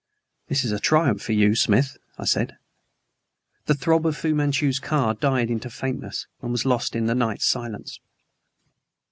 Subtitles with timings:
[0.47, 2.57] "This is a triumph for you, Smith," I said.
[3.67, 7.45] The throb of Fu Manchu's car died into faintness and was lost in the night's
[7.45, 7.99] silence.